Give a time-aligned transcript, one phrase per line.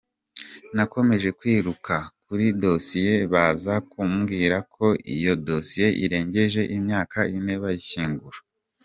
[0.75, 1.95] Nakomeje kwiruka
[2.25, 4.85] kuri dosiye, baza kumbwira ko
[5.15, 8.39] iyo dosiye irengeje imyaka ine bayishyingura.